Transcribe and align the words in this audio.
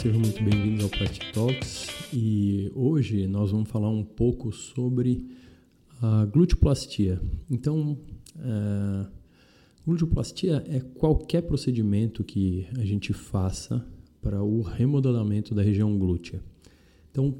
Sejam 0.00 0.20
muito 0.20 0.42
bem-vindos 0.42 0.84
ao 0.84 0.90
Plastic 0.90 1.32
Talks 1.32 1.88
e 2.12 2.72
hoje 2.74 3.26
nós 3.26 3.50
vamos 3.52 3.68
falar 3.68 3.88
um 3.88 4.02
pouco 4.02 4.50
sobre 4.50 5.26
a 6.00 6.24
gluteplastia. 6.24 7.20
Então, 7.48 7.98
é, 8.38 9.06
gluteplastia 9.86 10.64
é 10.66 10.80
qualquer 10.80 11.42
procedimento 11.42 12.24
que 12.24 12.66
a 12.78 12.84
gente 12.84 13.12
faça 13.12 13.86
para 14.20 14.42
o 14.42 14.62
remodelamento 14.62 15.54
da 15.54 15.62
região 15.62 15.96
glútea. 15.96 16.42
Então, 17.10 17.36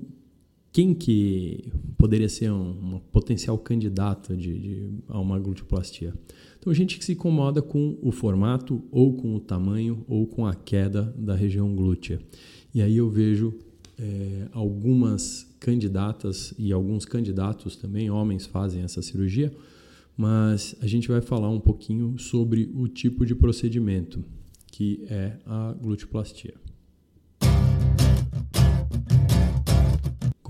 quem 0.72 0.94
que 0.94 1.70
poderia 1.98 2.28
ser 2.28 2.50
um, 2.50 2.94
um 2.94 3.00
potencial 3.12 3.58
candidato 3.58 4.34
de, 4.34 4.58
de, 4.58 4.90
a 5.06 5.20
uma 5.20 5.38
gluteplastia? 5.38 6.14
Então, 6.58 6.72
gente 6.72 6.98
que 6.98 7.04
se 7.04 7.12
incomoda 7.12 7.60
com 7.60 7.98
o 8.00 8.10
formato, 8.10 8.82
ou 8.90 9.14
com 9.14 9.34
o 9.34 9.40
tamanho, 9.40 10.02
ou 10.08 10.26
com 10.26 10.46
a 10.46 10.54
queda 10.54 11.14
da 11.16 11.34
região 11.34 11.74
glútea. 11.74 12.20
E 12.74 12.80
aí 12.80 12.96
eu 12.96 13.10
vejo 13.10 13.52
é, 13.98 14.48
algumas 14.52 15.46
candidatas 15.60 16.54
e 16.58 16.72
alguns 16.72 17.04
candidatos 17.04 17.76
também, 17.76 18.10
homens, 18.10 18.46
fazem 18.46 18.82
essa 18.82 19.02
cirurgia, 19.02 19.52
mas 20.16 20.74
a 20.80 20.86
gente 20.86 21.08
vai 21.08 21.20
falar 21.20 21.50
um 21.50 21.60
pouquinho 21.60 22.18
sobre 22.18 22.70
o 22.74 22.88
tipo 22.88 23.26
de 23.26 23.34
procedimento 23.34 24.24
que 24.68 25.04
é 25.10 25.36
a 25.44 25.74
gluteplastia. 25.74 26.54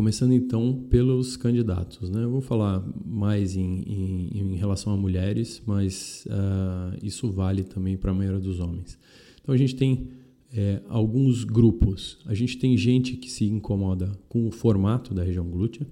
Começando 0.02 0.32
então 0.32 0.84
pelos 0.90 1.36
candidatos. 1.36 2.10
Né? 2.10 2.24
Eu 2.24 2.30
vou 2.32 2.40
falar 2.40 2.84
mais 3.06 3.54
em, 3.54 3.84
em, 3.86 4.30
em 4.34 4.56
relação 4.56 4.92
a 4.92 4.96
mulheres, 4.96 5.62
mas 5.64 6.26
uh, 6.26 6.98
isso 7.00 7.30
vale 7.30 7.62
também 7.62 7.96
para 7.96 8.10
a 8.10 8.14
maioria 8.14 8.40
dos 8.40 8.58
homens. 8.58 8.98
Então 9.40 9.54
a 9.54 9.56
gente 9.56 9.76
tem 9.76 10.08
é, 10.52 10.82
alguns 10.88 11.44
grupos. 11.44 12.18
A 12.26 12.34
gente 12.34 12.58
tem 12.58 12.76
gente 12.76 13.16
que 13.16 13.30
se 13.30 13.44
incomoda 13.44 14.10
com 14.28 14.48
o 14.48 14.50
formato 14.50 15.14
da 15.14 15.22
região 15.22 15.48
glútea, 15.48 15.86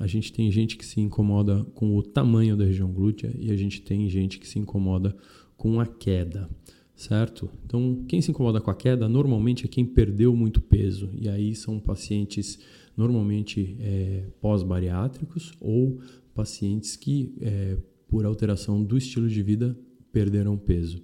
a 0.00 0.08
gente 0.08 0.32
tem 0.32 0.50
gente 0.50 0.76
que 0.76 0.84
se 0.84 1.00
incomoda 1.00 1.64
com 1.76 1.96
o 1.96 2.02
tamanho 2.02 2.56
da 2.56 2.64
região 2.64 2.90
glútea 2.90 3.32
e 3.38 3.52
a 3.52 3.56
gente 3.56 3.80
tem 3.82 4.08
gente 4.08 4.40
que 4.40 4.48
se 4.48 4.58
incomoda 4.58 5.14
com 5.56 5.78
a 5.78 5.86
queda 5.86 6.50
certo? 6.96 7.50
Então, 7.64 8.04
quem 8.08 8.20
se 8.20 8.30
incomoda 8.30 8.60
com 8.60 8.70
a 8.70 8.74
queda 8.74 9.08
normalmente 9.08 9.64
é 9.64 9.68
quem 9.68 9.84
perdeu 9.84 10.34
muito 10.34 10.60
peso, 10.60 11.10
e 11.20 11.28
aí 11.28 11.54
são 11.54 11.80
pacientes 11.80 12.58
normalmente 12.96 13.76
é, 13.80 14.24
pós-bariátricos 14.40 15.52
ou 15.60 15.98
pacientes 16.34 16.96
que, 16.96 17.34
é, 17.40 17.76
por 18.08 18.24
alteração 18.24 18.82
do 18.82 18.96
estilo 18.96 19.28
de 19.28 19.42
vida, 19.42 19.76
perderam 20.12 20.56
peso. 20.56 21.02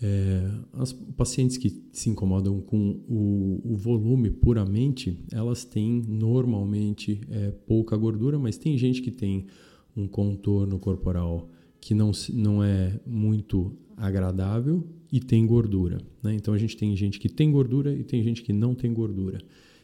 É, 0.00 0.48
as 0.74 0.92
pacientes 0.92 1.56
que 1.56 1.82
se 1.92 2.08
incomodam 2.08 2.60
com 2.60 3.00
o, 3.08 3.60
o 3.64 3.76
volume 3.76 4.30
puramente, 4.30 5.18
elas 5.32 5.64
têm 5.64 6.04
normalmente 6.06 7.20
é, 7.28 7.50
pouca 7.66 7.96
gordura, 7.96 8.38
mas 8.38 8.56
tem 8.56 8.78
gente 8.78 9.02
que 9.02 9.10
tem 9.10 9.46
um 9.96 10.06
contorno 10.06 10.78
corporal 10.78 11.48
que 11.80 11.94
não, 11.94 12.12
não 12.32 12.62
é 12.62 13.00
muito 13.04 13.76
agradável 13.96 14.86
e 15.10 15.18
tem 15.18 15.44
gordura. 15.44 15.98
Né? 16.22 16.34
Então 16.34 16.54
a 16.54 16.58
gente 16.58 16.76
tem 16.76 16.94
gente 16.96 17.18
que 17.18 17.28
tem 17.28 17.50
gordura 17.50 17.92
e 17.92 18.04
tem 18.04 18.22
gente 18.22 18.42
que 18.42 18.52
não 18.52 18.74
tem 18.74 18.92
gordura. 18.92 19.40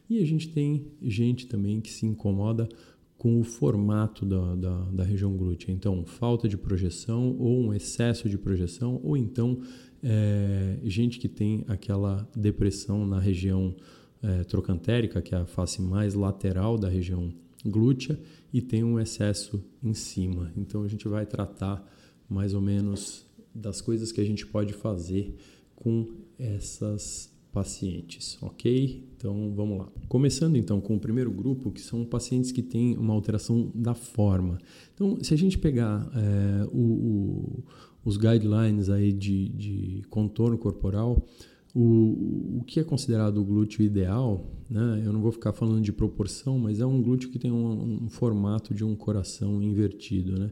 E 0.09 0.23
a 0.23 0.27
gente 0.27 0.49
tem 0.49 0.87
gente 1.01 1.47
também 1.47 1.81
que 1.81 1.91
se 1.91 2.05
incomoda 2.07 2.69
com 3.17 3.41
o 3.41 3.45
formato 3.45 4.27
da, 4.27 4.55
da, 4.55 4.79
da, 4.91 5.05
região 5.05 5.35
glútea. 5.35 5.73
Então, 5.73 6.05
falta 6.05 6.47
de 6.47 6.59
projeção 6.59 7.35
ou 7.39 7.59
um 7.59 7.73
excesso 7.73 8.29
de 8.29 8.37
projeção, 8.37 9.01
ou 9.03 9.17
então 9.17 9.63
é, 10.03 10.79
gente 10.85 11.19
que 11.19 11.29
tem 11.29 11.65
aquela 11.67 12.29
depressão 12.37 13.07
na 13.07 13.19
região 13.19 13.75
é, 14.23 14.45
trocantérica, 14.45 15.23
que 15.23 15.35
é 15.35 15.39
a 15.39 15.47
face 15.47 15.81
mais 15.81 16.15
lateral 16.15 16.77
da 16.77 16.89
região 16.89 17.33
glútea, 17.65 18.21
e 18.53 18.61
tem 18.61 18.85
um 18.85 19.01
excesso 19.01 19.65
em 19.83 19.95
cima. 19.95 20.53
Então, 20.55 20.83
a 20.83 20.89
gente 20.89 21.09
vai 21.09 21.25
tratar 21.25 21.83
mais 22.29 22.53
ou 22.53 22.61
menos 22.61 23.27
das 23.55 23.81
coisas 23.81 24.13
que 24.13 24.21
a 24.21 24.25
gente 24.25 24.47
pode 24.47 24.75
fazer 24.75 25.35
com 25.75 26.09
essas 26.39 27.34
pacientes, 27.55 28.37
ok? 28.43 29.07
Então 29.17 29.55
vamos 29.55 29.79
lá. 29.79 29.89
Começando 30.09 30.57
então 30.57 30.81
com 30.81 30.97
o 30.97 31.01
primeiro 31.01 31.31
grupo, 31.31 31.71
que 31.71 31.81
são 31.81 32.05
pacientes 32.05 32.51
que 32.51 32.63
têm 32.63 32.99
uma 32.99 33.15
alteração 33.15 33.71
da 33.73 33.95
forma. 33.95 34.59
Então, 34.93 35.17
se 35.23 35.33
a 35.33 35.39
gente 35.39 35.57
pegar 35.57 36.11
é, 36.15 36.69
o, 36.73 36.81
o, 36.81 37.65
os 38.05 38.17
guidelines 38.17 38.91
aí 38.91 39.13
de, 39.13 39.51
de 39.51 40.03
contorno 40.11 40.59
corporal, 40.59 41.25
o, 41.73 42.59
o 42.59 42.65
que 42.67 42.81
é 42.81 42.85
considerado 42.85 43.39
o 43.39 43.45
glúteo 43.45 43.85
ideal, 43.85 44.45
né? 44.69 45.03
eu 45.05 45.13
não 45.13 45.21
vou 45.21 45.31
ficar 45.31 45.53
falando 45.53 45.81
de 45.81 45.93
proporção, 45.93 46.59
mas 46.59 46.81
é 46.81 46.87
um 46.87 47.01
glúteo 47.01 47.31
que 47.31 47.39
tem 47.39 47.53
um, 47.53 48.05
um 48.05 48.09
formato 48.09 48.75
de 48.75 48.85
um 48.85 48.97
coração 48.97 49.63
invertido. 49.63 50.39
Né? 50.39 50.51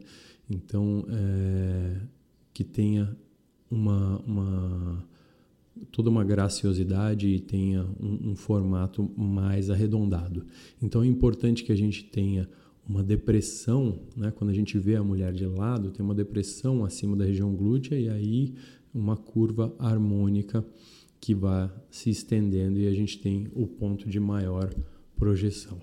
Então, 0.49 1.05
é, 1.09 1.97
que 2.55 2.63
tenha 2.63 3.17
uma, 3.69 4.19
uma 4.21 5.12
toda 5.91 6.11
uma 6.11 6.25
graciosidade 6.25 7.29
e 7.29 7.41
tenha 7.41 7.85
um, 8.01 8.31
um, 8.31 8.37
formato 8.37 9.11
mais 9.17 9.71
arredondado. 9.71 10.45
Então 10.81 11.03
é 11.03 11.07
importante 11.07 11.65
que 11.65 11.73
a 11.73 11.77
gente 11.77 12.05
tenha 12.05 12.49
uma 12.89 13.03
depressão, 13.03 14.01
né? 14.17 14.31
quando 14.31 14.51
a 14.51 14.55
gente 14.55 14.79
vê 14.79 14.97
a 14.97 15.05
mulher 15.05 15.33
de 15.33 15.47
lado, 15.47 15.91
tem 15.91 16.05
uma 16.05 16.15
depressão 16.15 16.85
acima 16.85 17.17
da 17.17 17.25
região 17.25 17.55
glútea 17.55 17.99
e 17.99 18.09
aí 18.09 18.55
uma 18.95 19.17
curva 19.17 19.75
harmônica 19.79 20.65
que 21.21 21.35
vai 21.35 21.71
se 21.91 22.11
estendendo 22.11 22.79
e 22.79 22.87
a 22.87 22.93
gente 22.93 23.19
tem 23.19 23.49
o 23.55 23.67
ponto 23.67 24.09
de 24.09 24.19
maior 24.19 24.75
projeção. 25.17 25.79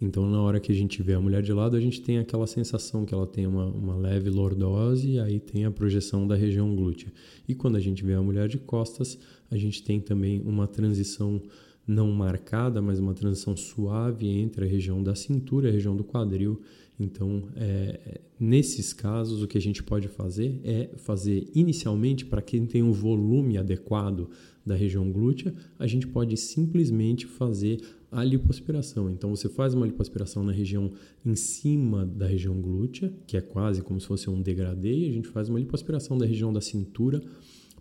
Então, 0.00 0.28
na 0.30 0.40
hora 0.40 0.58
que 0.58 0.72
a 0.72 0.74
gente 0.74 1.02
vê 1.02 1.12
a 1.12 1.20
mulher 1.20 1.42
de 1.42 1.52
lado, 1.52 1.76
a 1.76 1.80
gente 1.80 2.00
tem 2.00 2.18
aquela 2.18 2.46
sensação 2.46 3.04
que 3.04 3.12
ela 3.12 3.26
tem 3.26 3.46
uma, 3.46 3.66
uma 3.66 3.94
leve 3.94 4.30
lordose 4.30 5.10
e 5.10 5.20
aí 5.20 5.38
tem 5.38 5.66
a 5.66 5.70
projeção 5.70 6.26
da 6.26 6.34
região 6.34 6.74
glútea. 6.74 7.12
E 7.46 7.54
quando 7.54 7.76
a 7.76 7.80
gente 7.80 8.02
vê 8.02 8.14
a 8.14 8.22
mulher 8.22 8.48
de 8.48 8.56
costas, 8.56 9.18
a 9.50 9.56
gente 9.58 9.82
tem 9.82 10.00
também 10.00 10.40
uma 10.40 10.66
transição 10.66 11.42
não 11.86 12.10
marcada, 12.10 12.80
mas 12.80 12.98
uma 12.98 13.12
transição 13.12 13.56
suave 13.56 14.26
entre 14.26 14.64
a 14.64 14.68
região 14.68 15.02
da 15.02 15.14
cintura 15.14 15.66
e 15.66 15.70
a 15.70 15.72
região 15.72 15.94
do 15.94 16.04
quadril. 16.04 16.62
Então, 16.98 17.44
é, 17.56 18.20
nesses 18.38 18.92
casos, 18.92 19.42
o 19.42 19.48
que 19.48 19.58
a 19.58 19.60
gente 19.60 19.82
pode 19.82 20.06
fazer 20.08 20.60
é 20.64 20.90
fazer 20.96 21.48
inicialmente, 21.54 22.24
para 22.24 22.40
quem 22.40 22.64
tem 22.64 22.82
um 22.82 22.92
volume 22.92 23.58
adequado 23.58 24.28
da 24.64 24.74
região 24.74 25.10
glútea, 25.10 25.54
a 25.78 25.86
gente 25.86 26.06
pode 26.06 26.36
simplesmente 26.36 27.26
fazer 27.26 27.80
a 28.10 28.24
lipoaspiração. 28.24 29.10
Então 29.10 29.30
você 29.30 29.48
faz 29.48 29.74
uma 29.74 29.86
lipoaspiração 29.86 30.42
na 30.42 30.52
região 30.52 30.90
em 31.24 31.34
cima 31.34 32.04
da 32.04 32.26
região 32.26 32.60
glútea, 32.60 33.12
que 33.26 33.36
é 33.36 33.40
quase 33.40 33.82
como 33.82 34.00
se 34.00 34.06
fosse 34.06 34.28
um 34.28 34.40
degradê, 34.40 34.94
e 34.94 35.08
a 35.08 35.12
gente 35.12 35.28
faz 35.28 35.48
uma 35.48 35.58
lipoaspiração 35.58 36.18
da 36.18 36.26
região 36.26 36.52
da 36.52 36.60
cintura 36.60 37.22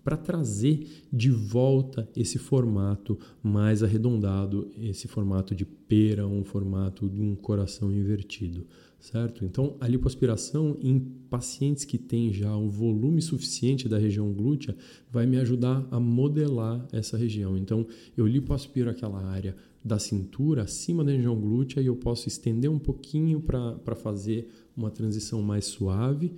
para 0.04 0.18
trazer 0.18 0.88
de 1.12 1.30
volta 1.30 2.08
esse 2.16 2.38
formato 2.38 3.18
mais 3.44 3.84
arredondado, 3.84 4.72
esse 4.80 5.08
formato 5.08 5.54
de 5.54 5.66
pera, 5.66 6.26
um 6.26 6.44
formato 6.44 7.10
de 7.10 7.22
um 7.22 7.36
coração 7.36 7.92
invertido, 7.92 8.66
certo? 9.00 9.44
Então, 9.44 9.76
a 9.80 9.88
lipoaspiração 9.88 10.78
em 10.82 11.00
pacientes 11.30 11.86
que 11.86 11.98
têm 11.98 12.32
já 12.32 12.56
um 12.56 12.70
volume 12.70 13.22
suficiente 13.22 13.90
da 13.90 13.98
região 13.98 14.32
glútea 14.32 14.76
vai 15.12 15.26
me 15.26 15.38
ajudar 15.38 15.86
a 15.92 16.00
modelar 16.00 16.88
essa 16.92 17.18
região. 17.18 17.58
Então, 17.58 17.86
eu 18.16 18.26
lipoaspiro 18.26 18.90
aquela 18.90 19.22
área 19.24 19.56
da 19.84 19.98
cintura 19.98 20.64
acima 20.64 21.04
da 21.04 21.12
região 21.12 21.40
glútea 21.40 21.82
e 21.82 21.86
eu 21.86 21.96
posso 21.96 22.28
estender 22.28 22.70
um 22.70 22.80
pouquinho 22.80 23.42
para 23.42 23.96
fazer 23.96 24.50
uma 24.76 24.92
transição 24.92 25.42
mais 25.42 25.66
suave 25.66 26.34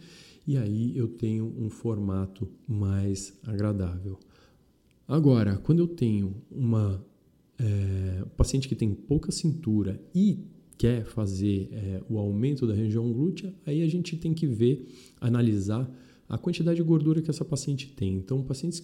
e 0.47 0.57
aí 0.57 0.97
eu 0.97 1.07
tenho 1.07 1.53
um 1.57 1.69
formato 1.69 2.47
mais 2.67 3.37
agradável. 3.43 4.19
Agora, 5.07 5.57
quando 5.57 5.79
eu 5.79 5.87
tenho 5.87 6.35
uma 6.49 7.03
é, 7.59 8.25
paciente 8.37 8.67
que 8.67 8.75
tem 8.75 8.93
pouca 8.93 9.31
cintura 9.31 10.01
e 10.15 10.39
quer 10.77 11.05
fazer 11.05 11.69
é, 11.71 12.01
o 12.09 12.17
aumento 12.17 12.65
da 12.65 12.73
região 12.73 13.11
glútea, 13.11 13.53
aí 13.65 13.83
a 13.83 13.87
gente 13.87 14.17
tem 14.17 14.33
que 14.33 14.47
ver, 14.47 14.87
analisar 15.19 15.89
a 16.27 16.37
quantidade 16.37 16.77
de 16.77 16.83
gordura 16.83 17.21
que 17.21 17.29
essa 17.29 17.45
paciente 17.45 17.87
tem. 17.89 18.15
Então, 18.15 18.41
pacientes 18.41 18.83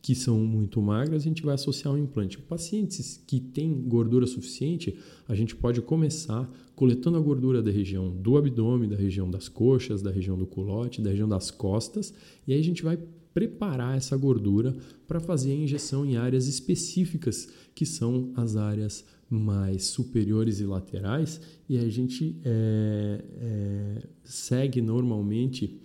que 0.00 0.14
são 0.14 0.38
muito 0.38 0.80
magras, 0.80 1.22
a 1.22 1.24
gente 1.24 1.42
vai 1.42 1.54
associar 1.54 1.92
um 1.92 1.98
implante. 1.98 2.38
Pacientes 2.38 3.22
que 3.26 3.40
têm 3.40 3.74
gordura 3.74 4.26
suficiente, 4.26 4.96
a 5.26 5.34
gente 5.34 5.56
pode 5.56 5.82
começar 5.82 6.50
coletando 6.74 7.18
a 7.18 7.20
gordura 7.20 7.60
da 7.60 7.70
região 7.70 8.10
do 8.10 8.36
abdômen, 8.36 8.88
da 8.88 8.96
região 8.96 9.28
das 9.30 9.48
coxas, 9.48 10.00
da 10.00 10.10
região 10.10 10.38
do 10.38 10.46
culote, 10.46 11.02
da 11.02 11.10
região 11.10 11.28
das 11.28 11.50
costas, 11.50 12.14
e 12.46 12.52
aí 12.52 12.60
a 12.60 12.64
gente 12.64 12.82
vai 12.82 12.98
preparar 13.34 13.96
essa 13.96 14.16
gordura 14.16 14.76
para 15.06 15.20
fazer 15.20 15.52
a 15.52 15.54
injeção 15.54 16.06
em 16.06 16.16
áreas 16.16 16.46
específicas, 16.46 17.48
que 17.74 17.84
são 17.84 18.32
as 18.34 18.56
áreas 18.56 19.04
mais 19.28 19.86
superiores 19.86 20.60
e 20.60 20.64
laterais, 20.64 21.40
e 21.68 21.76
a 21.76 21.88
gente 21.88 22.40
é, 22.44 23.24
é, 23.40 24.08
segue 24.24 24.80
normalmente 24.80 25.80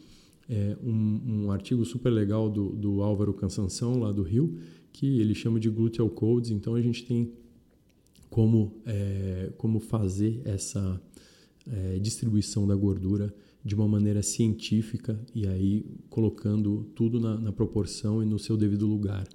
é, 0.49 0.75
um, 0.83 1.45
um, 1.45 1.51
artigo 1.51 1.85
super 1.85 2.09
legal 2.09 2.49
do, 2.49 2.69
do 2.69 3.01
Álvaro 3.01 3.33
Cansanção, 3.33 3.99
lá 3.99 4.11
do 4.11 4.23
Rio, 4.23 4.57
que 4.91 5.19
ele 5.19 5.33
chama 5.33 5.59
de 5.59 5.69
Gluteal 5.69 6.09
Codes. 6.09 6.51
Então 6.51 6.75
a 6.75 6.81
gente 6.81 7.05
tem 7.05 7.31
como, 8.29 8.81
é, 8.85 9.51
como 9.57 9.79
fazer 9.79 10.41
essa 10.43 11.01
é, 11.71 11.99
distribuição 11.99 12.67
da 12.67 12.75
gordura 12.75 13.33
de 13.63 13.75
uma 13.75 13.87
maneira 13.87 14.21
científica 14.21 15.17
e 15.33 15.47
aí 15.47 15.85
colocando 16.09 16.85
tudo 16.95 17.19
na, 17.19 17.37
na 17.37 17.51
proporção 17.51 18.21
e 18.21 18.25
no 18.25 18.37
seu 18.37 18.57
devido 18.57 18.85
lugar, 18.85 19.25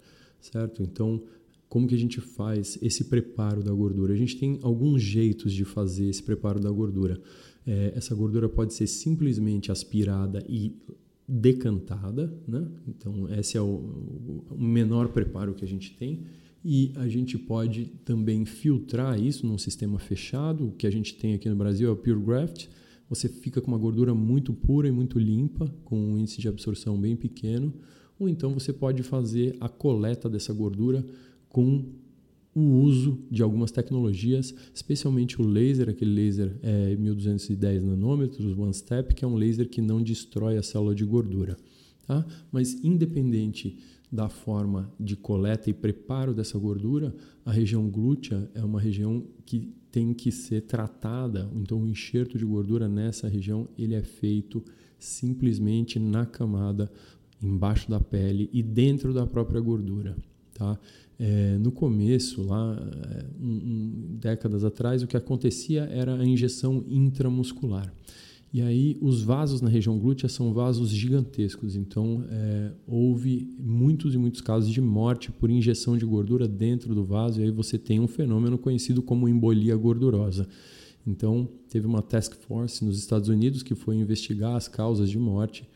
certo? 0.40 0.82
Então, 0.82 1.22
como 1.68 1.86
que 1.86 1.94
a 1.94 1.98
gente 1.98 2.20
faz 2.20 2.78
esse 2.82 3.04
preparo 3.04 3.62
da 3.62 3.72
gordura? 3.72 4.12
A 4.12 4.16
gente 4.16 4.36
tem 4.36 4.58
alguns 4.62 5.02
jeitos 5.02 5.52
de 5.52 5.64
fazer 5.64 6.08
esse 6.08 6.22
preparo 6.22 6.60
da 6.60 6.70
gordura. 6.70 7.20
É, 7.68 7.92
essa 7.94 8.14
gordura 8.14 8.48
pode 8.48 8.72
ser 8.72 8.86
simplesmente 8.86 9.70
aspirada 9.70 10.42
e 10.48 10.74
decantada, 11.28 12.32
né? 12.46 12.66
Então 12.88 13.28
esse 13.34 13.58
é 13.58 13.60
o, 13.60 14.42
o 14.50 14.56
menor 14.58 15.08
preparo 15.08 15.52
que 15.52 15.66
a 15.66 15.68
gente 15.68 15.94
tem 15.94 16.24
e 16.64 16.92
a 16.96 17.06
gente 17.06 17.36
pode 17.36 17.84
também 18.06 18.46
filtrar 18.46 19.20
isso 19.20 19.46
num 19.46 19.58
sistema 19.58 19.98
fechado. 19.98 20.68
O 20.68 20.72
que 20.72 20.86
a 20.86 20.90
gente 20.90 21.14
tem 21.16 21.34
aqui 21.34 21.46
no 21.46 21.56
Brasil 21.56 21.90
é 21.90 21.92
o 21.92 21.96
Pure 21.96 22.20
Graft. 22.20 22.68
Você 23.10 23.28
fica 23.28 23.60
com 23.60 23.68
uma 23.68 23.78
gordura 23.78 24.14
muito 24.14 24.54
pura 24.54 24.88
e 24.88 24.90
muito 24.90 25.18
limpa, 25.18 25.70
com 25.84 25.98
um 25.98 26.18
índice 26.18 26.40
de 26.40 26.48
absorção 26.48 26.98
bem 26.98 27.16
pequeno. 27.16 27.74
Ou 28.18 28.30
então 28.30 28.54
você 28.54 28.72
pode 28.72 29.02
fazer 29.02 29.56
a 29.60 29.68
coleta 29.68 30.26
dessa 30.26 30.54
gordura 30.54 31.04
com 31.50 31.84
o 32.58 32.80
uso 32.82 33.20
de 33.30 33.42
algumas 33.42 33.70
tecnologias, 33.70 34.54
especialmente 34.74 35.40
o 35.40 35.46
laser, 35.46 35.88
aquele 35.88 36.12
laser 36.12 36.56
é 36.62 36.96
1210 36.96 37.84
nanômetros, 37.84 38.58
One 38.58 38.74
Step, 38.74 39.14
que 39.14 39.24
é 39.24 39.28
um 39.28 39.36
laser 39.36 39.68
que 39.68 39.80
não 39.80 40.02
destrói 40.02 40.56
a 40.58 40.62
célula 40.62 40.94
de 40.94 41.04
gordura. 41.04 41.56
Tá? 42.06 42.26
Mas 42.50 42.74
independente 42.82 43.78
da 44.10 44.28
forma 44.28 44.92
de 44.98 45.14
coleta 45.14 45.70
e 45.70 45.74
preparo 45.74 46.34
dessa 46.34 46.58
gordura, 46.58 47.14
a 47.44 47.52
região 47.52 47.88
glútea 47.88 48.50
é 48.54 48.64
uma 48.64 48.80
região 48.80 49.22
que 49.44 49.72
tem 49.92 50.12
que 50.12 50.32
ser 50.32 50.62
tratada. 50.62 51.48
Então, 51.54 51.82
o 51.82 51.86
enxerto 51.86 52.38
de 52.38 52.44
gordura 52.44 52.88
nessa 52.88 53.28
região 53.28 53.68
ele 53.78 53.94
é 53.94 54.02
feito 54.02 54.64
simplesmente 54.98 55.98
na 55.98 56.26
camada 56.26 56.90
embaixo 57.42 57.88
da 57.88 58.00
pele 58.00 58.50
e 58.52 58.62
dentro 58.62 59.14
da 59.14 59.26
própria 59.26 59.60
gordura. 59.60 60.16
Tá? 60.54 60.78
É, 61.20 61.58
no 61.58 61.72
começo, 61.72 62.42
lá, 62.42 62.76
é, 63.10 63.24
um, 63.40 63.50
um, 63.50 64.16
décadas 64.20 64.64
atrás, 64.64 65.02
o 65.02 65.06
que 65.06 65.16
acontecia 65.16 65.82
era 65.90 66.14
a 66.14 66.24
injeção 66.24 66.84
intramuscular. 66.88 67.92
E 68.52 68.62
aí, 68.62 68.96
os 69.00 69.22
vasos 69.22 69.60
na 69.60 69.68
região 69.68 69.98
glútea 69.98 70.28
são 70.28 70.54
vasos 70.54 70.90
gigantescos, 70.90 71.76
então 71.76 72.24
é, 72.30 72.70
houve 72.86 73.54
muitos 73.58 74.14
e 74.14 74.18
muitos 74.18 74.40
casos 74.40 74.70
de 74.70 74.80
morte 74.80 75.30
por 75.30 75.50
injeção 75.50 75.98
de 75.98 76.06
gordura 76.06 76.48
dentro 76.48 76.94
do 76.94 77.04
vaso, 77.04 77.40
e 77.40 77.44
aí 77.44 77.50
você 77.50 77.76
tem 77.76 78.00
um 78.00 78.06
fenômeno 78.06 78.56
conhecido 78.56 79.02
como 79.02 79.28
embolia 79.28 79.76
gordurosa. 79.76 80.48
Então, 81.06 81.48
teve 81.68 81.86
uma 81.86 82.00
task 82.00 82.34
force 82.34 82.84
nos 82.84 82.98
Estados 82.98 83.28
Unidos 83.28 83.62
que 83.62 83.74
foi 83.74 83.96
investigar 83.96 84.54
as 84.54 84.68
causas 84.68 85.10
de 85.10 85.18
morte 85.18 85.68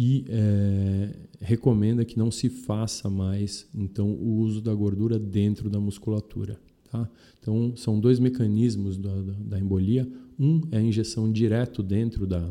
e 0.00 0.24
é, 0.28 1.12
recomenda 1.40 2.04
que 2.04 2.16
não 2.16 2.30
se 2.30 2.48
faça 2.48 3.10
mais 3.10 3.66
então 3.74 4.08
o 4.08 4.36
uso 4.36 4.60
da 4.60 4.72
gordura 4.72 5.18
dentro 5.18 5.68
da 5.68 5.80
musculatura. 5.80 6.56
Tá? 6.88 7.10
Então 7.40 7.72
são 7.74 7.98
dois 7.98 8.20
mecanismos 8.20 8.96
da, 8.96 9.12
da, 9.20 9.58
embolia. 9.58 10.08
Um 10.38 10.60
é 10.70 10.78
a 10.78 10.80
injeção 10.80 11.32
direto 11.32 11.82
dentro 11.82 12.28
da, 12.28 12.48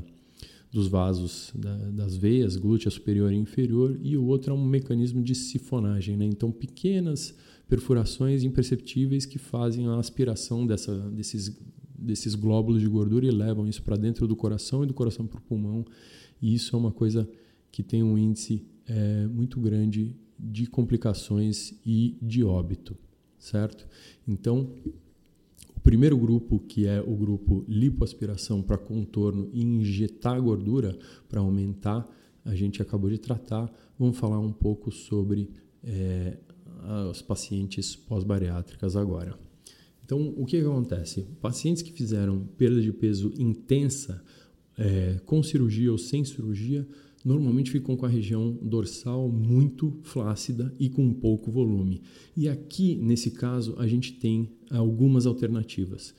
dos 0.69 0.89
vasos 0.89 1.53
da, 1.55 1.73
das 1.91 2.17
veias, 2.17 2.57
glútea 2.57 2.91
superior 2.91 3.31
e 3.31 3.38
inferior, 3.38 3.97
e 4.03 4.17
o 4.17 4.25
outro 4.25 4.51
é 4.51 4.53
um 4.53 4.65
mecanismo 4.65 5.23
de 5.23 5.33
sifonagem. 5.33 6.17
Né? 6.17 6.25
Então 6.25 6.51
pequenas 6.51 7.33
perfurações 7.69 8.44
imperceptíveis 8.44 9.25
que 9.25 9.39
fazem 9.39 9.88
a 9.88 9.95
aspiração 9.95 10.67
dessa, 10.67 10.94
desses, 11.11 11.57
desses 11.97 12.35
glóbulos 12.35 12.81
de 12.81 12.89
gordura 12.89 13.25
e 13.25 13.31
levam 13.31 13.69
isso 13.69 13.81
para 13.83 13.95
dentro 13.95 14.27
do 14.27 14.35
coração 14.35 14.83
e 14.83 14.88
do 14.88 14.94
coração 14.94 15.25
para 15.25 15.39
o 15.39 15.41
pulmão 15.41 15.85
e 16.41 16.53
isso 16.53 16.75
é 16.75 16.79
uma 16.79 16.91
coisa 16.91 17.29
que 17.71 17.83
tem 17.83 18.03
um 18.03 18.17
índice 18.17 18.65
é, 18.85 19.27
muito 19.27 19.59
grande 19.59 20.15
de 20.39 20.67
complicações 20.67 21.73
e 21.85 22.17
de 22.21 22.43
óbito, 22.43 22.97
certo? 23.37 23.87
Então, 24.27 24.73
o 25.75 25.79
primeiro 25.79 26.17
grupo, 26.17 26.59
que 26.59 26.85
é 26.85 27.01
o 27.01 27.15
grupo 27.15 27.65
lipoaspiração 27.67 28.61
para 28.61 28.77
contorno 28.77 29.49
e 29.53 29.63
injetar 29.63 30.41
gordura 30.41 30.97
para 31.27 31.39
aumentar, 31.39 32.07
a 32.45 32.55
gente 32.55 32.81
acabou 32.81 33.09
de 33.09 33.17
tratar. 33.17 33.71
Vamos 33.97 34.17
falar 34.17 34.39
um 34.39 34.53
pouco 34.53 34.91
sobre 34.91 35.49
é, 35.83 36.37
os 37.09 37.21
pacientes 37.21 37.95
pós-bariátricas 37.95 38.95
agora. 38.95 39.37
Então, 40.03 40.33
o 40.37 40.45
que, 40.45 40.59
que 40.59 40.65
acontece? 40.65 41.23
Pacientes 41.41 41.81
que 41.81 41.91
fizeram 41.91 42.47
perda 42.57 42.81
de 42.81 42.93
peso 42.93 43.33
intensa 43.37 44.23
é, 44.77 45.19
com 45.25 45.41
cirurgia 45.41 45.91
ou 45.91 45.97
sem 45.97 46.24
cirurgia, 46.24 46.88
normalmente 47.25 47.71
ficam 47.71 47.97
com 47.97 48.06
a 48.06 48.09
região 48.09 48.57
dorsal 48.62 49.29
muito 49.29 50.00
flácida 50.03 50.74
e 50.79 50.89
com 50.89 51.12
pouco 51.12 51.51
volume. 51.51 52.01
E 52.35 52.47
aqui, 52.47 52.95
nesse 52.95 53.31
caso, 53.31 53.75
a 53.77 53.88
gente 53.88 54.13
tem 54.13 54.50
algumas 54.69 55.25
alternativas. 55.25 56.13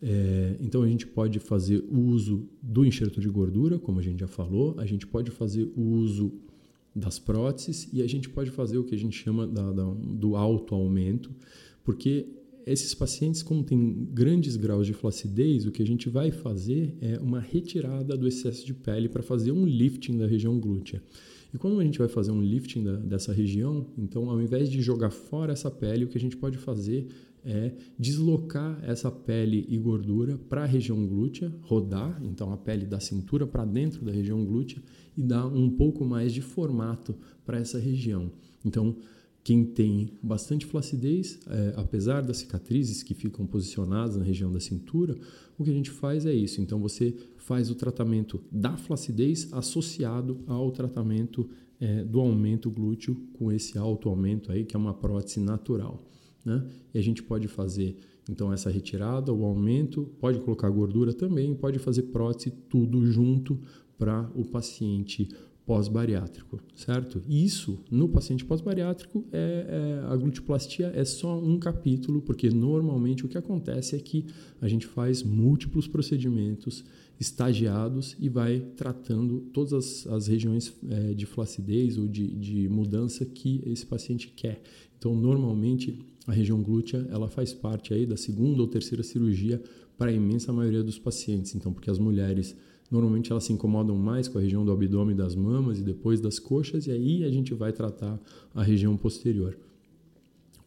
É, 0.00 0.56
então, 0.60 0.82
a 0.82 0.88
gente 0.88 1.06
pode 1.06 1.38
fazer 1.38 1.84
o 1.90 1.98
uso 1.98 2.48
do 2.60 2.84
enxerto 2.84 3.20
de 3.20 3.28
gordura, 3.28 3.78
como 3.78 3.98
a 3.98 4.02
gente 4.02 4.20
já 4.20 4.28
falou, 4.28 4.74
a 4.78 4.86
gente 4.86 5.06
pode 5.06 5.30
fazer 5.30 5.70
o 5.76 5.80
uso 5.80 6.32
das 6.94 7.18
próteses 7.18 7.88
e 7.92 8.02
a 8.02 8.06
gente 8.06 8.28
pode 8.28 8.50
fazer 8.50 8.78
o 8.78 8.84
que 8.84 8.94
a 8.94 8.98
gente 8.98 9.16
chama 9.16 9.46
da, 9.46 9.72
da, 9.72 9.84
do 9.84 10.36
autoaumento, 10.36 11.30
porque 11.82 12.26
esses 12.66 12.94
pacientes, 12.94 13.42
como 13.42 13.64
têm 13.64 14.08
grandes 14.12 14.56
graus 14.56 14.86
de 14.86 14.92
flacidez, 14.92 15.66
o 15.66 15.70
que 15.70 15.82
a 15.82 15.86
gente 15.86 16.08
vai 16.08 16.30
fazer 16.30 16.96
é 17.00 17.18
uma 17.18 17.40
retirada 17.40 18.16
do 18.16 18.26
excesso 18.26 18.64
de 18.64 18.74
pele 18.74 19.08
para 19.08 19.22
fazer 19.22 19.52
um 19.52 19.66
lifting 19.66 20.16
da 20.16 20.26
região 20.26 20.58
glútea. 20.58 21.02
E 21.52 21.58
quando 21.58 21.78
a 21.78 21.84
gente 21.84 21.98
vai 21.98 22.08
fazer 22.08 22.30
um 22.30 22.40
lifting 22.40 22.82
da, 22.82 22.96
dessa 22.96 23.32
região, 23.32 23.86
então 23.98 24.30
ao 24.30 24.40
invés 24.40 24.70
de 24.70 24.80
jogar 24.80 25.10
fora 25.10 25.52
essa 25.52 25.70
pele, 25.70 26.04
o 26.04 26.08
que 26.08 26.16
a 26.16 26.20
gente 26.20 26.36
pode 26.36 26.56
fazer 26.56 27.08
é 27.44 27.72
deslocar 27.98 28.78
essa 28.84 29.10
pele 29.10 29.66
e 29.68 29.76
gordura 29.76 30.38
para 30.38 30.62
a 30.62 30.66
região 30.66 31.04
glútea, 31.06 31.52
rodar 31.62 32.20
então 32.22 32.52
a 32.52 32.56
pele 32.56 32.86
da 32.86 33.00
cintura 33.00 33.46
para 33.46 33.64
dentro 33.64 34.04
da 34.04 34.12
região 34.12 34.44
glútea 34.44 34.80
e 35.16 35.22
dar 35.22 35.46
um 35.46 35.68
pouco 35.68 36.04
mais 36.04 36.32
de 36.32 36.40
formato 36.40 37.14
para 37.44 37.58
essa 37.58 37.78
região. 37.78 38.30
Então, 38.64 38.96
quem 39.44 39.64
tem 39.64 40.10
bastante 40.22 40.64
flacidez, 40.64 41.40
é, 41.48 41.74
apesar 41.76 42.22
das 42.22 42.38
cicatrizes 42.38 43.02
que 43.02 43.12
ficam 43.12 43.44
posicionadas 43.44 44.16
na 44.16 44.24
região 44.24 44.52
da 44.52 44.60
cintura, 44.60 45.16
o 45.58 45.64
que 45.64 45.70
a 45.70 45.74
gente 45.74 45.90
faz 45.90 46.24
é 46.24 46.32
isso. 46.32 46.60
Então 46.60 46.80
você 46.80 47.14
faz 47.36 47.70
o 47.70 47.74
tratamento 47.74 48.40
da 48.50 48.76
flacidez 48.76 49.52
associado 49.52 50.40
ao 50.46 50.70
tratamento 50.70 51.48
é, 51.80 52.04
do 52.04 52.20
aumento 52.20 52.70
glúteo 52.70 53.16
com 53.32 53.50
esse 53.50 53.76
alto 53.76 54.08
aumento 54.08 54.52
aí, 54.52 54.64
que 54.64 54.76
é 54.76 54.78
uma 54.78 54.94
prótese 54.94 55.40
natural. 55.40 56.08
Né? 56.44 56.64
E 56.94 56.98
a 56.98 57.02
gente 57.02 57.22
pode 57.22 57.48
fazer 57.48 57.96
então 58.30 58.52
essa 58.52 58.70
retirada, 58.70 59.32
o 59.32 59.44
aumento, 59.44 60.04
pode 60.20 60.38
colocar 60.40 60.70
gordura 60.70 61.12
também, 61.12 61.52
pode 61.54 61.80
fazer 61.80 62.02
prótese 62.02 62.52
tudo 62.68 63.04
junto 63.04 63.58
para 63.98 64.30
o 64.36 64.44
paciente 64.44 65.28
pós-bariátrico, 65.64 66.60
certo? 66.74 67.22
Isso, 67.28 67.78
no 67.90 68.08
paciente 68.08 68.44
pós-bariátrico, 68.44 69.24
é, 69.32 70.00
é, 70.02 70.12
a 70.12 70.16
glutiplastia 70.16 70.92
é 70.94 71.04
só 71.04 71.38
um 71.38 71.58
capítulo, 71.58 72.20
porque 72.20 72.50
normalmente 72.50 73.24
o 73.24 73.28
que 73.28 73.38
acontece 73.38 73.94
é 73.94 73.98
que 73.98 74.26
a 74.60 74.66
gente 74.66 74.86
faz 74.86 75.22
múltiplos 75.22 75.86
procedimentos 75.86 76.84
estagiados 77.18 78.16
e 78.18 78.28
vai 78.28 78.60
tratando 78.76 79.40
todas 79.52 79.72
as, 79.72 80.06
as 80.08 80.26
regiões 80.26 80.74
é, 80.88 81.14
de 81.14 81.26
flacidez 81.26 81.96
ou 81.96 82.08
de, 82.08 82.26
de 82.34 82.68
mudança 82.68 83.24
que 83.24 83.62
esse 83.64 83.86
paciente 83.86 84.32
quer. 84.34 84.60
Então, 84.98 85.14
normalmente, 85.14 85.98
a 86.26 86.32
região 86.32 86.60
glútea 86.60 87.06
ela 87.10 87.28
faz 87.28 87.52
parte 87.52 87.94
aí 87.94 88.04
da 88.04 88.16
segunda 88.16 88.62
ou 88.62 88.68
terceira 88.68 89.04
cirurgia 89.04 89.62
para 89.96 90.10
a 90.10 90.14
imensa 90.14 90.52
maioria 90.52 90.82
dos 90.82 90.98
pacientes. 90.98 91.54
Então, 91.54 91.72
porque 91.72 91.90
as 91.90 91.98
mulheres 91.98 92.56
Normalmente 92.92 93.32
elas 93.32 93.44
se 93.44 93.52
incomodam 93.54 93.96
mais 93.96 94.28
com 94.28 94.36
a 94.36 94.40
região 94.42 94.66
do 94.66 94.70
abdômen 94.70 95.16
das 95.16 95.34
mamas 95.34 95.78
e 95.78 95.82
depois 95.82 96.20
das 96.20 96.38
coxas, 96.38 96.86
e 96.86 96.90
aí 96.90 97.24
a 97.24 97.30
gente 97.30 97.54
vai 97.54 97.72
tratar 97.72 98.20
a 98.54 98.62
região 98.62 98.98
posterior. 98.98 99.56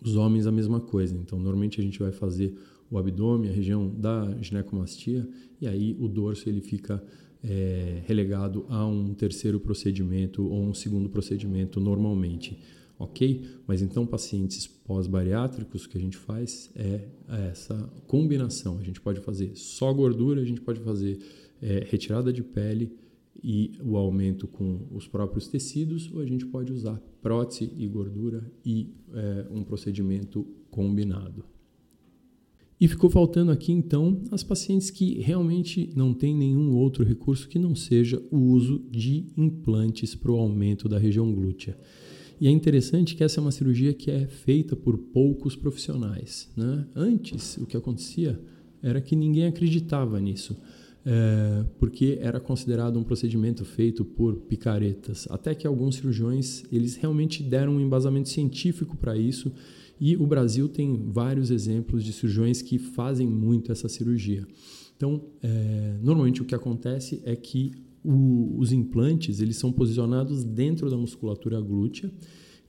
Os 0.04 0.16
homens 0.16 0.48
a 0.48 0.52
mesma 0.52 0.80
coisa, 0.80 1.16
então 1.16 1.38
normalmente 1.38 1.80
a 1.80 1.84
gente 1.84 2.00
vai 2.00 2.12
fazer 2.12 2.58
o 2.90 2.98
abdômen, 2.98 3.52
a 3.52 3.54
região 3.54 3.88
da 3.88 4.36
ginecomastia, 4.42 5.30
e 5.62 5.68
aí 5.68 5.96
o 6.00 6.08
dorso 6.08 6.50
ele 6.50 6.62
fica 6.62 7.04
é, 7.44 8.02
relegado 8.08 8.66
a 8.70 8.84
um 8.88 9.14
terceiro 9.14 9.60
procedimento 9.60 10.48
ou 10.48 10.64
um 10.64 10.74
segundo 10.74 11.08
procedimento 11.08 11.80
normalmente, 11.80 12.58
ok? 12.98 13.44
Mas 13.68 13.84
então 13.84 14.04
pacientes 14.04 14.66
pós-bariátricos, 14.66 15.86
que 15.86 15.96
a 15.96 16.02
gente 16.02 16.18
faz 16.18 16.72
é 16.76 17.02
essa 17.52 17.76
combinação. 18.08 18.80
A 18.80 18.84
gente 18.84 19.00
pode 19.00 19.20
fazer 19.20 19.52
só 19.54 19.94
gordura, 19.94 20.42
a 20.42 20.46
gente 20.46 20.62
pode 20.62 20.80
fazer 20.80 21.20
é, 21.66 21.84
retirada 21.90 22.32
de 22.32 22.44
pele 22.44 22.92
e 23.44 23.72
o 23.84 23.98
aumento 23.98 24.48
com 24.48 24.88
os 24.92 25.08
próprios 25.08 25.48
tecidos, 25.48 26.12
ou 26.14 26.22
a 26.22 26.26
gente 26.26 26.46
pode 26.46 26.72
usar 26.72 27.02
prótese 27.22 27.72
e 27.76 27.88
gordura 27.88 28.50
e 28.64 28.94
é, 29.14 29.48
um 29.50 29.64
procedimento 29.64 30.46
combinado. 30.70 31.44
E 32.80 32.88
ficou 32.88 33.10
faltando 33.10 33.52
aqui 33.52 33.72
então 33.72 34.22
as 34.32 34.44
pacientes 34.44 34.92
que 34.92 35.20
realmente 35.20 35.90
não 35.96 36.14
têm 36.14 36.36
nenhum 36.36 36.76
outro 36.76 37.04
recurso 37.04 37.48
que 37.48 37.58
não 37.58 37.74
seja 37.74 38.22
o 38.30 38.38
uso 38.38 38.86
de 38.92 39.26
implantes 39.36 40.14
para 40.14 40.32
o 40.32 40.38
aumento 40.38 40.88
da 40.88 41.00
região 41.00 41.34
glútea. 41.34 41.78
E 42.40 42.48
é 42.48 42.52
interessante 42.52 43.16
que 43.16 43.24
essa 43.24 43.40
é 43.40 43.42
uma 43.42 43.52
cirurgia 43.52 43.94
que 43.94 44.12
é 44.12 44.28
feita 44.28 44.76
por 44.76 44.98
poucos 44.98 45.56
profissionais. 45.56 46.52
Né? 46.56 46.86
Antes, 46.94 47.58
o 47.58 47.66
que 47.66 47.78
acontecia 47.78 48.40
era 48.84 49.00
que 49.00 49.16
ninguém 49.16 49.46
acreditava 49.46 50.20
nisso, 50.20 50.56
é, 51.06 51.64
porque 51.78 52.18
era 52.20 52.40
considerado 52.40 52.98
um 52.98 53.04
procedimento 53.04 53.64
feito 53.64 54.04
por 54.04 54.36
picaretas. 54.36 55.28
Até 55.30 55.54
que 55.54 55.68
alguns 55.68 55.96
cirurgiões 55.96 56.64
eles 56.72 56.96
realmente 56.96 57.44
deram 57.44 57.76
um 57.76 57.80
embasamento 57.80 58.30
científico 58.30 58.98
para 58.98 59.16
isso 59.16 59.52
e 60.02 60.18
o 60.18 60.26
Brasil 60.26 60.68
tem 60.68 61.12
vários 61.12 61.52
exemplos 61.52 62.04
de 62.04 62.12
cirurgiões 62.12 62.62
que 62.62 62.80
fazem 62.80 63.28
muito 63.28 63.72
essa 63.72 63.88
cirurgia. 63.88 64.48
Então, 64.98 65.22
é, 65.44 65.98
normalmente 66.02 66.42
o 66.42 66.46
que 66.46 66.56
acontece 66.56 67.22
é 67.24 67.36
que 67.36 67.74
o, 68.04 68.56
os 68.58 68.72
implantes 68.72 69.40
eles 69.40 69.58
são 69.58 69.72
posicionados 69.72 70.44
dentro 70.44 70.90
da 70.90 70.98
musculatura 70.98 71.60
glútea 71.62 72.12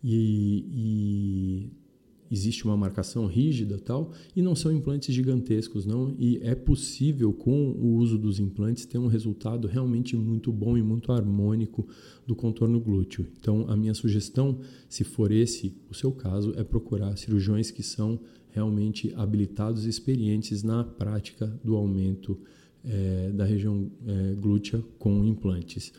e, 0.02 0.64
e 0.70 1.85
existe 2.30 2.64
uma 2.64 2.76
marcação 2.76 3.26
rígida 3.26 3.78
tal 3.78 4.12
e 4.34 4.42
não 4.42 4.54
são 4.54 4.72
implantes 4.72 5.14
gigantescos 5.14 5.86
não 5.86 6.14
e 6.18 6.38
é 6.42 6.54
possível 6.54 7.32
com 7.32 7.70
o 7.72 7.94
uso 7.94 8.18
dos 8.18 8.38
implantes 8.38 8.84
ter 8.84 8.98
um 8.98 9.06
resultado 9.06 9.68
realmente 9.68 10.16
muito 10.16 10.52
bom 10.52 10.76
e 10.76 10.82
muito 10.82 11.12
harmônico 11.12 11.86
do 12.26 12.34
contorno 12.34 12.80
glúteo. 12.80 13.26
Então 13.38 13.66
a 13.68 13.76
minha 13.76 13.94
sugestão 13.94 14.58
se 14.88 15.04
for 15.04 15.30
esse 15.30 15.76
o 15.90 15.94
seu 15.94 16.12
caso 16.12 16.52
é 16.56 16.64
procurar 16.64 17.16
cirurgiões 17.16 17.70
que 17.70 17.82
são 17.82 18.20
realmente 18.50 19.12
habilitados 19.14 19.84
e 19.84 19.88
experientes 19.88 20.62
na 20.62 20.82
prática 20.82 21.46
do 21.62 21.76
aumento 21.76 22.38
é, 22.82 23.30
da 23.32 23.44
região 23.44 23.90
é, 24.06 24.34
glútea 24.34 24.82
com 24.98 25.24
implantes. 25.24 25.92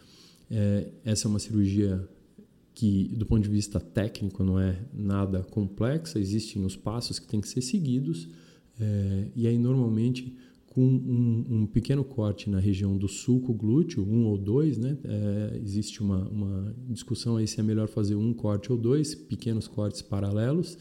É, 0.50 0.89
essa 1.03 1.27
é 1.27 1.29
uma 1.29 1.39
cirurgia 1.39 2.07
que 2.77 3.07
do 3.15 3.25
ponto 3.25 3.41
de 3.41 3.50
vista 3.50 3.79
técnico 3.79 4.43
não 4.43 4.60
é 4.60 4.79
nada 4.93 5.41
complexa, 5.41 6.19
existem 6.19 6.63
os 6.63 6.75
passos 6.75 7.17
que 7.17 7.25
têm 7.25 7.41
que 7.41 7.50
ser 7.50 7.63
seguidos, 7.63 8.29
é, 8.79 9.29
e 9.36 9.48
aí 9.48 9.57
normalmente 9.57 10.38
com 10.67 10.84
um, 10.84 11.46
um, 11.50 11.65
pequeno 11.65 12.03
corte 12.03 12.51
na 12.51 12.60
região 12.60 12.96
do 12.96 13.07
sulco 13.07 13.51
glúteo, 13.51 14.07
um 14.07 14.27
ou 14.27 14.38
dois, 14.38 14.77
né? 14.77 14.96
É, 15.03 15.60
existe 15.60 16.03
uma, 16.03 16.29
uma 16.29 16.75
discussão 16.88 17.38
aí 17.38 17.48
se 17.48 17.60
é 17.60 17.63
melhor 17.63 17.88
fazer 17.88 18.13
um 18.13 18.31
corte 18.31 18.72
ou 18.72 18.77
dois, 18.77 19.15
pequenos 19.15 19.67
cortes 19.67 20.03
paralelos. 20.03 20.77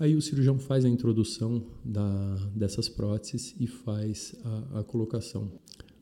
Aí 0.00 0.16
o 0.16 0.20
cirurgião 0.20 0.58
faz 0.58 0.84
a 0.84 0.88
introdução 0.88 1.64
da, 1.84 2.34
dessas 2.52 2.88
próteses 2.88 3.54
e 3.60 3.68
faz 3.68 4.34
a, 4.44 4.80
a 4.80 4.82
colocação. 4.82 5.52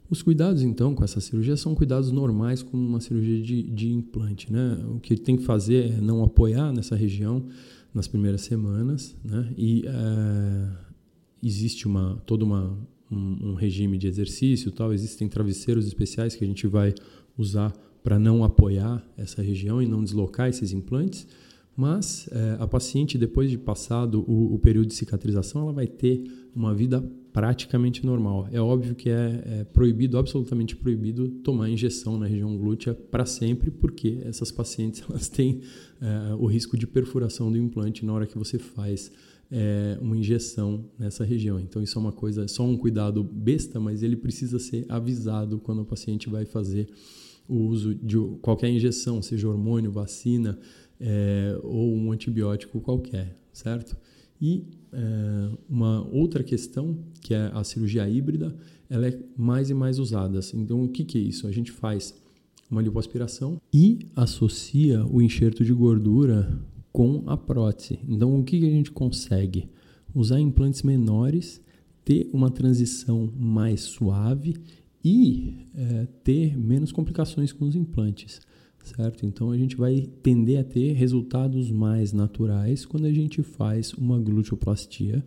Os 0.08 0.22
cuidados, 0.22 0.62
então, 0.62 0.94
com 0.94 1.02
essa 1.02 1.20
cirurgia 1.20 1.56
são 1.56 1.74
cuidados 1.74 2.12
normais 2.12 2.62
como 2.62 2.86
uma 2.86 3.00
cirurgia 3.00 3.42
de, 3.42 3.62
de 3.62 3.90
implante. 3.90 4.52
Né? 4.52 4.78
O 4.94 5.00
que 5.00 5.16
tem 5.16 5.36
que 5.36 5.42
fazer 5.42 5.92
é 5.92 6.00
não 6.00 6.22
apoiar 6.22 6.72
nessa 6.72 6.94
região 6.94 7.46
nas 7.92 8.06
primeiras 8.06 8.42
semanas 8.42 9.16
né? 9.24 9.52
e 9.56 9.84
é, 9.86 10.70
existe 11.42 11.86
uma, 11.86 12.20
todo 12.26 12.42
uma, 12.42 12.76
um, 13.10 13.50
um, 13.50 13.54
regime 13.54 13.96
de 13.96 14.06
exercício 14.06 14.70
tal. 14.72 14.92
Existem 14.92 15.26
travesseiros 15.28 15.86
especiais 15.86 16.34
que 16.34 16.44
a 16.44 16.46
gente 16.46 16.66
vai 16.66 16.92
usar 17.38 17.72
para 18.02 18.18
não 18.18 18.44
apoiar 18.44 19.02
essa 19.16 19.40
região 19.40 19.80
e 19.80 19.86
não 19.86 20.04
deslocar 20.04 20.48
esses 20.48 20.72
implantes. 20.72 21.26
Mas 21.76 22.28
é, 22.30 22.56
a 22.60 22.66
paciente, 22.66 23.18
depois 23.18 23.50
de 23.50 23.58
passado 23.58 24.24
o, 24.28 24.54
o 24.54 24.58
período 24.58 24.86
de 24.86 24.94
cicatrização, 24.94 25.62
ela 25.62 25.72
vai 25.72 25.86
ter 25.86 26.22
uma 26.54 26.72
vida 26.72 27.04
praticamente 27.32 28.06
normal. 28.06 28.48
É 28.52 28.60
óbvio 28.60 28.94
que 28.94 29.10
é, 29.10 29.42
é 29.44 29.64
proibido, 29.64 30.16
absolutamente 30.16 30.76
proibido, 30.76 31.28
tomar 31.42 31.68
injeção 31.68 32.16
na 32.16 32.26
região 32.26 32.56
glútea 32.56 32.94
para 32.94 33.26
sempre, 33.26 33.72
porque 33.72 34.20
essas 34.24 34.52
pacientes 34.52 35.02
elas 35.10 35.28
têm 35.28 35.62
é, 36.00 36.34
o 36.34 36.46
risco 36.46 36.78
de 36.78 36.86
perfuração 36.86 37.50
do 37.50 37.58
implante 37.58 38.06
na 38.06 38.12
hora 38.12 38.26
que 38.26 38.38
você 38.38 38.56
faz 38.56 39.10
é, 39.50 39.98
uma 40.00 40.16
injeção 40.16 40.84
nessa 40.96 41.24
região. 41.24 41.58
Então 41.58 41.82
isso 41.82 41.98
é 41.98 42.00
uma 42.00 42.12
coisa, 42.12 42.46
só 42.46 42.62
um 42.62 42.76
cuidado 42.76 43.24
besta, 43.24 43.80
mas 43.80 44.04
ele 44.04 44.16
precisa 44.16 44.60
ser 44.60 44.86
avisado 44.88 45.58
quando 45.58 45.82
o 45.82 45.84
paciente 45.84 46.30
vai 46.30 46.44
fazer 46.44 46.88
o 47.48 47.56
uso 47.56 47.94
de 47.94 48.16
qualquer 48.40 48.70
injeção, 48.70 49.20
seja 49.20 49.48
hormônio, 49.48 49.90
vacina 49.90 50.58
é, 51.04 51.58
ou 51.62 51.94
um 51.94 52.10
antibiótico 52.10 52.80
qualquer, 52.80 53.36
certo? 53.52 53.94
E 54.40 54.64
é, 54.90 55.50
uma 55.68 56.06
outra 56.10 56.42
questão, 56.42 56.98
que 57.20 57.34
é 57.34 57.50
a 57.52 57.62
cirurgia 57.62 58.08
híbrida, 58.08 58.56
ela 58.88 59.08
é 59.08 59.18
mais 59.36 59.68
e 59.68 59.74
mais 59.74 59.98
usada. 59.98 60.40
Então, 60.54 60.82
o 60.82 60.88
que, 60.88 61.04
que 61.04 61.18
é 61.18 61.20
isso? 61.20 61.46
A 61.46 61.52
gente 61.52 61.70
faz 61.70 62.14
uma 62.70 62.80
lipoaspiração 62.80 63.60
e 63.72 63.98
associa 64.16 65.04
o 65.04 65.20
enxerto 65.20 65.62
de 65.62 65.74
gordura 65.74 66.58
com 66.90 67.22
a 67.26 67.36
prótese. 67.36 67.98
Então, 68.08 68.38
o 68.40 68.42
que, 68.42 68.58
que 68.58 68.66
a 68.66 68.70
gente 68.70 68.90
consegue? 68.90 69.68
Usar 70.14 70.40
implantes 70.40 70.82
menores, 70.82 71.60
ter 72.04 72.30
uma 72.32 72.50
transição 72.50 73.30
mais 73.36 73.82
suave 73.82 74.54
e 75.04 75.66
é, 75.74 76.06
ter 76.22 76.56
menos 76.56 76.92
complicações 76.92 77.52
com 77.52 77.66
os 77.66 77.74
implantes 77.74 78.40
certo? 78.84 79.26
Então 79.26 79.50
a 79.50 79.56
gente 79.56 79.76
vai 79.76 80.06
tender 80.22 80.60
a 80.60 80.64
ter 80.64 80.92
resultados 80.92 81.70
mais 81.70 82.12
naturais 82.12 82.84
quando 82.84 83.06
a 83.06 83.12
gente 83.12 83.42
faz 83.42 83.92
uma 83.94 84.18
gluteoplastia 84.20 85.24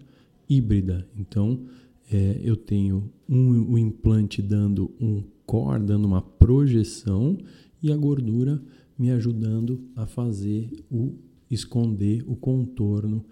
híbrida. 0.48 1.08
Então 1.18 1.66
é, 2.12 2.40
eu 2.42 2.56
tenho 2.56 3.12
um, 3.28 3.74
um 3.74 3.78
implante 3.78 4.42
dando 4.42 4.92
um 5.02 5.24
core, 5.46 5.84
dando 5.84 6.06
uma 6.06 6.22
projeção 6.22 7.38
e 7.82 7.92
a 7.92 7.98
gordura 7.98 8.62
me 8.98 9.12
ajudando 9.12 9.82
a 9.96 10.06
fazer 10.06 10.70
o 10.90 11.16
esconder 11.50 12.24
o 12.28 12.36
contorno 12.36 13.26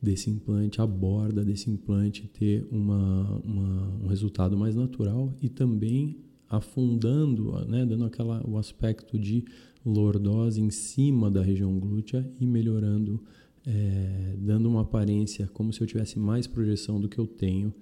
desse 0.00 0.30
implante, 0.30 0.80
a 0.80 0.86
borda 0.86 1.44
desse 1.44 1.70
implante 1.70 2.28
ter 2.28 2.66
uma, 2.70 3.40
uma, 3.42 3.88
um 4.02 4.06
resultado 4.06 4.56
mais 4.56 4.74
natural 4.74 5.34
e 5.40 5.48
também 5.48 6.18
afundando, 6.56 7.52
né, 7.66 7.84
dando 7.84 8.04
aquela, 8.04 8.42
o 8.48 8.58
aspecto 8.58 9.18
de 9.18 9.44
lordose 9.84 10.60
em 10.60 10.70
cima 10.70 11.30
da 11.30 11.42
região 11.42 11.78
glútea 11.78 12.28
e 12.40 12.46
melhorando, 12.46 13.22
é, 13.66 14.34
dando 14.38 14.68
uma 14.68 14.82
aparência 14.82 15.48
como 15.52 15.72
se 15.72 15.80
eu 15.80 15.86
tivesse 15.86 16.18
mais 16.18 16.46
projeção 16.46 17.00
do 17.00 17.08
que 17.08 17.18
eu 17.18 17.26
tenho 17.26 17.72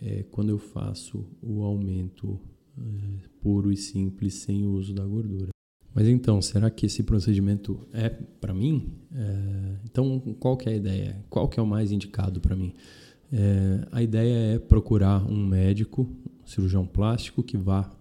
é, 0.00 0.24
quando 0.30 0.50
eu 0.50 0.58
faço 0.58 1.24
o 1.42 1.62
aumento 1.62 2.40
é, 2.78 2.82
puro 3.40 3.70
e 3.70 3.76
simples 3.76 4.34
sem 4.34 4.64
o 4.64 4.72
uso 4.72 4.92
da 4.92 5.04
gordura. 5.04 5.50
Mas 5.94 6.08
então, 6.08 6.42
será 6.42 6.68
que 6.70 6.86
esse 6.86 7.04
procedimento 7.04 7.86
é 7.92 8.08
para 8.08 8.52
mim? 8.52 8.92
É, 9.14 9.76
então, 9.84 10.18
qual 10.40 10.56
que 10.56 10.68
é 10.68 10.72
a 10.72 10.76
ideia? 10.76 11.24
Qual 11.30 11.48
que 11.48 11.60
é 11.60 11.62
o 11.62 11.66
mais 11.66 11.92
indicado 11.92 12.40
para 12.40 12.56
mim? 12.56 12.74
É, 13.32 13.86
a 13.92 14.02
ideia 14.02 14.54
é 14.54 14.58
procurar 14.58 15.24
um 15.30 15.46
médico, 15.46 16.02
um 16.42 16.46
cirurgião 16.46 16.84
plástico 16.84 17.42
que 17.42 17.56
vá 17.56 17.94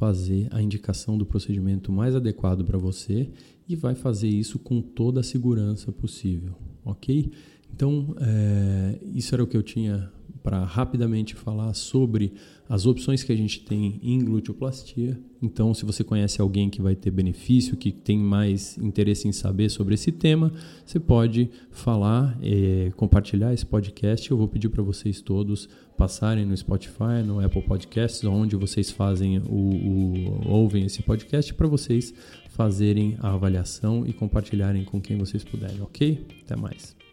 fazer 0.00 0.48
a 0.50 0.62
indicação 0.62 1.18
do 1.18 1.26
procedimento 1.26 1.92
mais 1.92 2.16
adequado 2.16 2.64
para 2.64 2.78
você 2.78 3.28
e 3.68 3.76
vai 3.76 3.94
fazer 3.94 4.28
isso 4.28 4.58
com 4.58 4.80
toda 4.80 5.20
a 5.20 5.22
segurança 5.22 5.92
possível, 5.92 6.54
ok? 6.82 7.30
Então, 7.70 8.16
é, 8.18 8.98
isso 9.14 9.34
era 9.34 9.44
o 9.44 9.46
que 9.46 9.58
eu 9.58 9.62
tinha 9.62 10.10
para 10.42 10.64
rapidamente 10.64 11.34
falar 11.34 11.74
sobre 11.74 12.32
as 12.68 12.86
opções 12.86 13.22
que 13.22 13.32
a 13.32 13.36
gente 13.36 13.60
tem 13.60 13.98
em 14.02 14.24
gluteoplastia. 14.24 15.18
Então, 15.42 15.74
se 15.74 15.84
você 15.84 16.04
conhece 16.04 16.40
alguém 16.40 16.70
que 16.70 16.80
vai 16.80 16.94
ter 16.94 17.10
benefício, 17.10 17.76
que 17.76 17.90
tem 17.90 18.18
mais 18.18 18.78
interesse 18.78 19.26
em 19.26 19.32
saber 19.32 19.68
sobre 19.70 19.94
esse 19.94 20.12
tema, 20.12 20.52
você 20.84 21.00
pode 21.00 21.50
falar, 21.70 22.38
é, 22.42 22.92
compartilhar 22.96 23.52
esse 23.52 23.66
podcast. 23.66 24.30
Eu 24.30 24.36
vou 24.36 24.48
pedir 24.48 24.68
para 24.68 24.82
vocês 24.82 25.20
todos 25.20 25.68
passarem 25.96 26.46
no 26.46 26.56
Spotify, 26.56 27.22
no 27.26 27.44
Apple 27.44 27.62
Podcasts, 27.62 28.24
onde 28.24 28.56
vocês 28.56 28.90
fazem 28.90 29.38
o, 29.38 30.48
o 30.48 30.48
ouvem 30.48 30.86
esse 30.86 31.02
podcast, 31.02 31.52
para 31.52 31.66
vocês 31.66 32.14
fazerem 32.50 33.16
a 33.20 33.32
avaliação 33.32 34.06
e 34.06 34.12
compartilharem 34.12 34.84
com 34.84 35.00
quem 35.00 35.16
vocês 35.16 35.42
puderem, 35.42 35.80
ok? 35.82 36.24
Até 36.44 36.56
mais. 36.56 37.09